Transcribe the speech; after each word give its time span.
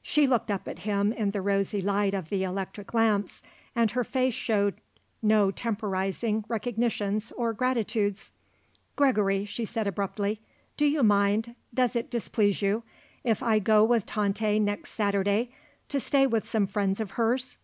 She 0.00 0.26
looked 0.26 0.50
up 0.50 0.66
at 0.66 0.78
him 0.78 1.12
in 1.12 1.32
the 1.32 1.42
rosy 1.42 1.82
light 1.82 2.14
of 2.14 2.30
the 2.30 2.42
electric 2.42 2.94
lamps 2.94 3.42
and 3.76 3.90
her 3.90 4.02
face 4.02 4.32
showed 4.32 4.80
no 5.20 5.50
temporizing 5.50 6.42
recognitions 6.48 7.32
or 7.32 7.52
gratitudes. 7.52 8.32
"Gregory," 8.96 9.44
she 9.44 9.66
said 9.66 9.86
abruptly, 9.86 10.40
"do 10.78 10.86
you 10.86 11.02
mind 11.02 11.54
does 11.74 11.94
it 11.96 12.08
displease 12.10 12.62
you 12.62 12.82
if 13.24 13.42
I 13.42 13.58
go 13.58 13.84
with 13.84 14.06
Tante 14.06 14.58
next 14.58 14.92
Saturday 14.92 15.52
to 15.90 16.00
stay 16.00 16.26
with 16.26 16.48
some 16.48 16.66
friends 16.66 16.98
of 16.98 17.10
hers?" 17.20 17.58